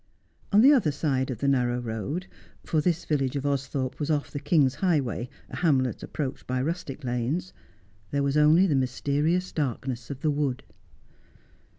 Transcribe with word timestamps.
On 0.51 0.61
the 0.61 0.73
other 0.73 0.91
side 0.91 1.29
of 1.29 1.41
the 1.41 1.47
narrow 1.47 1.79
road— 1.79 2.25
for 2.65 2.81
this 2.81 3.05
village 3.05 3.35
of 3.35 3.45
Austhorpe 3.45 3.99
was 3.99 4.09
off 4.09 4.31
the 4.31 4.39
king's 4.39 4.73
highway, 4.81 5.29
a 5.51 5.57
hamlet 5.57 6.01
approached 6.01 6.47
by 6.47 6.59
rustic 6.59 7.03
lanes— 7.03 7.53
there 8.09 8.23
was 8.23 8.35
only 8.35 8.65
the 8.65 8.73
mysterious 8.73 9.51
darkness 9.51 10.09
of 10.09 10.21
the 10.21 10.31
wood. 10.31 10.63